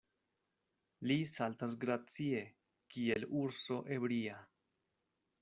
Li 1.11 1.17
saltas 1.31 1.75
gracie, 1.83 2.41
kiel 2.95 3.29
urso 3.43 3.79
ebria. 3.99 4.41